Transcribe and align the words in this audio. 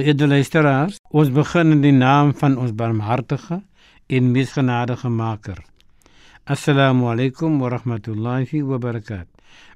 Geëerde 0.00 0.26
luisteraars, 0.26 0.94
ons 1.12 1.28
begin 1.28 1.74
in 1.74 1.80
die 1.84 1.92
naam 1.92 2.30
van 2.40 2.54
ons 2.56 2.70
barmhartige 2.72 3.58
en 4.16 4.30
mees 4.32 4.54
genadige 4.56 5.10
Maker. 5.12 5.58
Assalamu 6.48 7.10
alaykum 7.10 7.58
wa 7.60 7.68
rahmatullahi 7.74 8.62
wa 8.64 8.78
barakat. 8.80 9.28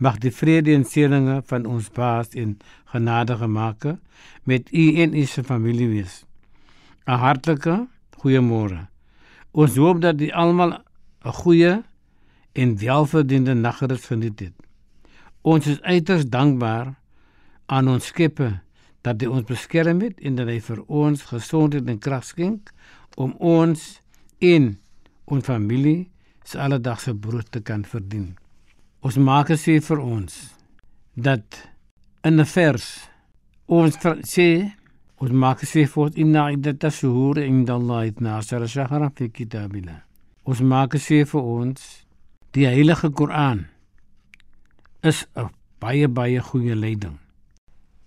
Mag 0.00 0.16
die 0.24 0.32
vrede 0.32 0.72
en 0.72 0.88
seëninge 0.88 1.42
van 1.52 1.68
ons 1.68 1.92
Baas 1.92 2.32
en 2.32 2.56
genadige 2.94 3.50
Maker 3.58 3.98
met 4.48 4.72
u 4.72 4.86
en 5.04 5.12
u 5.12 5.26
se 5.28 5.44
familie 5.44 5.88
wees. 5.88 6.24
'n 7.04 7.20
Hartlike 7.20 7.76
goeiemôre. 8.16 8.88
Ons 9.52 9.76
hoop 9.76 10.00
dat 10.00 10.20
u 10.20 10.30
almal 10.30 10.72
'n 11.24 11.32
goeie 11.42 11.82
en 12.52 12.78
welverdiende 12.78 13.54
nagrus 13.54 14.06
geniet 14.06 14.40
het. 14.40 14.56
Ons 15.42 15.66
is 15.66 15.82
uiters 15.82 16.24
dankbaar 16.24 16.94
aan 17.66 17.88
ons 17.88 18.06
Skepper 18.06 18.64
dat 19.06 19.22
hy 19.22 19.28
ons 19.30 19.46
beskerm 19.46 20.02
het 20.02 20.18
en 20.18 20.38
dat 20.38 20.50
hy 20.50 20.58
vir 20.66 20.82
ons 20.90 21.28
gesondheid 21.30 21.86
en 21.86 22.02
krag 22.02 22.24
skenk 22.26 22.72
om 23.14 23.36
ons 23.38 23.84
en 24.42 24.72
ons 25.30 25.46
familie 25.46 26.08
se 26.46 26.58
alledagse 26.62 27.14
brood 27.14 27.46
te 27.50 27.62
kan 27.62 27.84
verdien. 27.86 28.34
Ons 29.06 29.18
maak 29.22 29.52
sê 29.54 29.78
vir 29.82 30.02
ons 30.02 30.34
dat 31.14 31.62
in 32.24 32.40
'n 32.40 32.44
vers 32.44 32.86
ons 33.66 33.94
sê 34.34 34.72
ons 35.22 35.30
maak 35.30 35.60
sê 35.62 35.86
vir 35.86 36.02
ons 36.04 36.16
inna 36.16 36.50
iddata 36.50 36.90
shuhur 36.90 37.38
inda 37.38 37.74
Allah 37.74 38.06
itna 38.06 38.38
ashara 38.38 38.66
shahran 38.66 39.14
fi 39.16 39.28
kitabillah. 39.28 40.00
Ons 40.44 40.60
maak 40.60 40.94
sê 40.94 41.24
vir 41.24 41.42
ons 41.42 41.80
die 42.52 42.66
heilige 42.66 43.10
Koran 43.10 43.66
is 45.02 45.26
'n 45.36 45.48
baie 45.80 46.08
baie 46.08 46.40
goeie 46.40 46.74
leiding. 46.74 47.25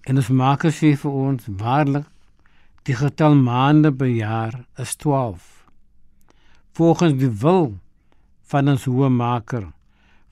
En 0.09 0.17
ons 0.17 0.29
maak 0.33 0.63
sê 0.73 0.95
vir 0.97 1.17
ons 1.23 1.49
waarlik 1.61 2.05
die 2.89 2.95
getal 2.97 3.35
maande 3.37 3.91
per 3.93 4.09
jaar 4.09 4.55
is 4.81 4.95
12. 5.03 5.43
Volgens 6.73 7.13
die 7.21 7.29
wil 7.43 7.75
van 8.49 8.71
ons 8.73 8.87
hoë 8.89 9.11
maker 9.13 9.67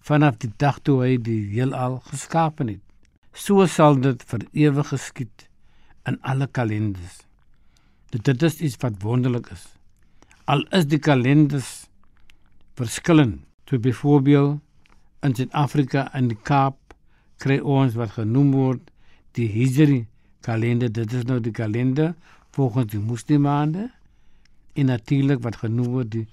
vanaf 0.10 0.40
die 0.42 0.50
dag 0.64 0.80
toe 0.82 0.96
hy 1.04 1.12
die 1.22 1.44
heelal 1.52 2.00
geskaap 2.08 2.64
het. 2.66 2.82
So 3.38 3.68
sal 3.70 4.02
dit 4.02 4.26
vir 4.32 4.48
ewig 4.66 4.90
geskied 4.96 5.46
in 6.10 6.18
alle 6.26 6.50
kalenders. 6.50 7.22
Dit, 8.10 8.42
is 8.42 8.62
iets 8.62 8.82
wat 8.82 8.98
wonderlik 9.04 9.52
is. 9.54 9.68
Al 10.50 10.66
is 10.74 10.90
die 10.90 11.04
kalenders 11.04 11.86
verskillend. 12.80 13.44
So 13.70 13.78
byvoorbeeld 13.78 14.58
in 15.22 15.38
Suid-Afrika 15.38 16.10
in 16.18 16.32
die 16.34 16.42
Kaap 16.50 16.96
kry 17.38 17.60
ons 17.62 17.94
wat 18.00 18.18
genoem 18.18 18.56
word 18.58 18.94
die 19.38 19.48
Hijri 19.52 20.06
kalender. 20.46 20.92
Dit 20.92 21.14
is 21.14 21.28
nou 21.30 21.40
die 21.44 21.54
kalender 21.54 22.16
volgens 22.58 22.92
die 22.92 23.02
moslimmaande 23.02 23.88
en 24.78 24.90
natuurlik 24.92 25.42
wat 25.46 25.62
genoem 25.62 25.94
word 25.94 26.12
die 26.12 26.26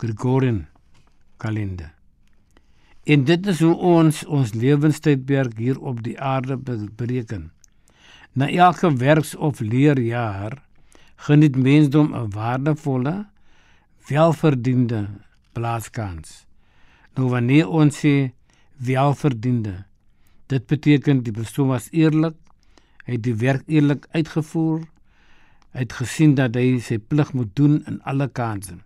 Gregorian 0.00 0.66
kalender. 1.42 1.92
En 3.08 3.24
dit 3.24 3.46
is 3.46 3.60
hoe 3.64 3.74
ons 3.74 4.24
ons 4.26 4.52
lewenstydperk 4.52 5.56
hier 5.58 5.78
op 5.80 6.02
die 6.04 6.18
aarde 6.20 6.56
be- 6.56 6.88
bereken. 6.96 7.50
Na 8.32 8.48
elke 8.48 8.92
werks- 8.96 9.36
of 9.36 9.60
leerjaar 9.60 10.62
geniet 11.16 11.56
mensdom 11.56 12.14
'n 12.14 12.30
waardevolle, 12.30 13.26
welverdiende 14.08 15.08
plaatskans. 15.52 16.46
Nou 17.14 17.28
wanneer 17.28 17.68
ons 17.68 17.96
sê 18.04 18.30
welverdiende, 18.76 19.84
dit 20.48 20.66
beteken 20.66 21.22
die 21.24 21.32
persoon 21.32 21.72
was 21.74 21.88
eerlik, 21.92 22.36
hy 23.04 23.16
het 23.16 23.24
die 23.24 23.36
werk 23.40 23.64
eerlik 23.68 24.06
uitgevoer, 24.16 24.82
hy 25.76 25.84
het 25.84 25.96
gesien 26.00 26.34
dat 26.38 26.56
hy 26.56 26.78
sy 26.84 26.98
plig 26.98 27.32
moet 27.36 27.50
doen 27.56 27.78
in 27.88 28.00
alle 28.08 28.28
kanse. 28.32 28.78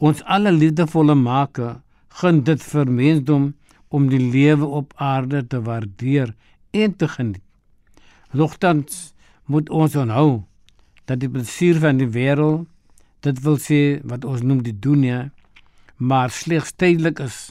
Ons 0.00 0.22
alle 0.24 0.52
liefdevolle 0.52 1.16
maker 1.16 1.80
gun 2.20 2.40
dit 2.44 2.62
vir 2.72 2.88
mensdom 2.88 3.50
om 3.90 4.08
die 4.08 4.22
lewe 4.22 4.66
op 4.80 4.94
aarde 4.96 5.42
te 5.46 5.60
waardeer 5.66 6.32
en 6.72 6.96
te 6.96 7.08
geniet. 7.08 7.44
Nogtans 8.32 9.12
moet 9.44 9.70
ons 9.70 9.96
onthou 9.96 10.44
dat 11.10 11.20
die 11.20 11.28
plesier 11.28 11.80
van 11.82 11.98
die 11.98 12.08
wêreld, 12.08 12.68
dit 13.20 13.40
wil 13.44 13.58
sê 13.60 14.00
wat 14.08 14.24
ons 14.24 14.44
noem 14.46 14.62
die 14.64 14.76
dunia, 14.86 15.28
maar 15.98 16.30
slegs 16.32 16.72
tydelik 16.72 17.18
is. 17.20 17.50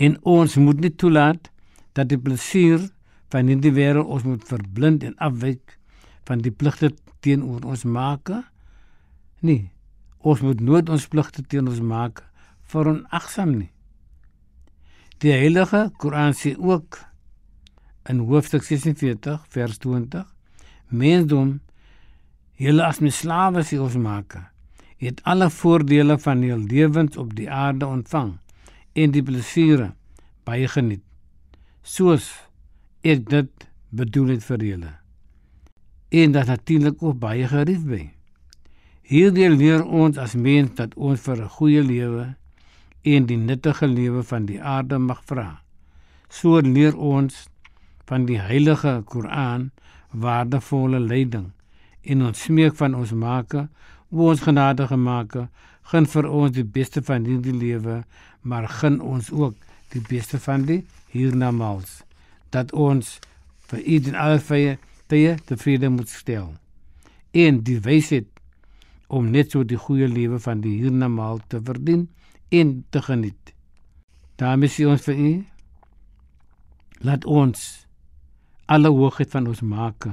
En 0.00 0.16
ons 0.26 0.56
moet 0.58 0.80
nie 0.80 0.90
toelaat 0.90 1.51
dat 1.96 2.08
die 2.08 2.18
plesier 2.18 2.88
van 3.32 3.48
hierdie 3.48 3.72
wêreld 3.76 4.08
ons 4.08 4.24
moet 4.28 4.44
verblind 4.48 5.04
en 5.04 5.16
afwyk 5.16 5.76
van 6.28 6.42
die 6.44 6.52
pligte 6.52 6.92
teenoor 7.24 7.64
ons 7.68 7.84
maak. 7.84 8.30
Nee, 9.40 9.70
ons 10.18 10.42
moet 10.44 10.60
nooit 10.60 10.90
ons 10.92 11.08
pligte 11.08 11.42
teenoor 11.42 11.76
ons 11.76 11.86
maak 11.86 12.24
veronagsaam 12.72 13.56
nie. 13.56 13.70
Die 15.22 15.34
Heilige 15.34 15.90
Koran 16.02 16.34
sê 16.34 16.54
ook 16.58 16.98
in 18.10 18.24
hoofstuk 18.26 18.64
46 18.66 19.44
vers 19.54 19.78
20: 19.78 20.24
Mensdom, 20.88 21.60
julle 22.58 22.82
as 22.86 22.98
my 23.00 23.12
slawe 23.14 23.62
sê 23.66 23.78
ons 23.78 23.94
maak, 24.02 24.34
het 25.02 25.22
alle 25.26 25.48
voordele 25.50 26.18
van 26.24 26.42
hul 26.46 26.66
lewens 26.70 27.16
op 27.16 27.34
die 27.38 27.50
aarde 27.50 27.86
ontvang 27.86 28.34
en 28.92 29.14
die 29.14 29.22
plesiere 29.22 29.92
baie 30.46 30.68
geniet. 30.68 31.04
Soos 31.82 32.28
ek 33.02 33.24
dit 33.26 33.64
bedoel 33.90 34.36
het 34.36 34.44
vir 34.46 34.60
julle. 34.62 34.90
En 36.14 36.32
dat 36.32 36.46
natuurlik 36.46 37.02
ook 37.02 37.18
baie 37.18 37.48
gerief 37.50 37.82
by. 37.82 38.04
Hierdie 39.02 39.48
leer 39.50 39.82
ons 39.82 40.20
as 40.22 40.36
mens 40.38 40.76
dat 40.78 40.94
ons 40.94 41.20
vir 41.20 41.42
'n 41.42 41.48
goeie 41.48 41.82
lewe 41.82 42.36
en 43.02 43.26
die 43.26 43.36
nuttige 43.36 43.86
lewe 43.86 44.22
van 44.22 44.46
die 44.46 44.62
aarde 44.62 44.98
mag 44.98 45.24
vra. 45.24 45.62
So 46.28 46.60
leer 46.60 46.96
ons 46.96 47.48
van 48.06 48.26
die 48.26 48.38
heilige 48.38 49.02
Koran 49.04 49.70
waardevolle 50.10 51.00
leiding 51.00 51.50
en 52.02 52.22
ons 52.22 52.42
smeek 52.42 52.74
van 52.74 52.94
ons 52.94 53.12
Maker, 53.12 53.68
o 54.10 54.28
ons 54.30 54.40
genadige 54.40 54.96
Maker, 54.96 55.48
gun 55.82 56.06
vir 56.06 56.30
ons 56.30 56.52
die 56.52 56.64
beste 56.64 57.02
van 57.02 57.24
hierdie 57.24 57.58
lewe, 57.58 58.04
maar 58.42 58.68
gun 58.68 59.00
ons 59.00 59.32
ook 59.32 59.56
die 59.92 60.02
beste 60.08 60.40
van 60.40 60.66
die 60.68 60.82
hiernamaals 61.12 62.00
dat 62.54 62.72
ons 62.72 63.18
vir 63.70 63.84
u 63.84 64.00
en 64.10 64.18
alle 64.24 64.40
vye 64.40 64.76
tye 65.12 65.36
tevrede 65.48 65.90
moet 65.92 66.08
stel 66.08 66.52
en 67.32 67.62
die 67.64 67.78
wysheid 67.80 68.28
om 69.12 69.28
net 69.32 69.52
so 69.52 69.64
die 69.64 69.80
goeie 69.80 70.08
lewe 70.08 70.40
van 70.40 70.62
die 70.64 70.78
hiernamaal 70.80 71.40
te 71.52 71.60
verdien 71.60 72.06
en 72.52 72.84
te 72.90 73.02
geniet. 73.04 73.52
Daarmee 74.40 74.72
sê 74.72 74.86
ons 74.88 75.04
vir 75.04 75.18
u 75.20 75.32
laat 77.04 77.26
ons 77.28 77.64
alle 78.72 78.92
hoogheid 78.92 79.30
van 79.32 79.48
ons 79.50 79.60
maak 79.60 80.08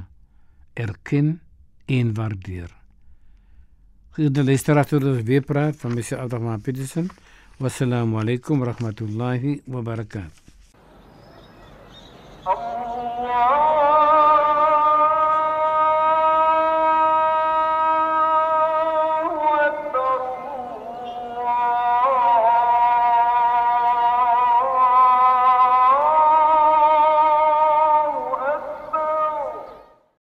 erken 0.80 1.38
en 1.88 2.14
waardeer. 2.18 2.72
Geëerde 4.18 4.44
luisteraars, 4.44 4.90
tot 4.92 5.06
ons 5.08 5.24
weer 5.24 5.44
praat 5.46 5.78
van 5.80 5.94
Mr. 5.96 6.20
Abdurrahman 6.20 6.64
والسلام 7.62 8.16
عليكم 8.16 8.62
ورحمة 8.62 9.00
الله 9.02 9.60
وبركاته. 9.68 10.42
الله 12.48 13.69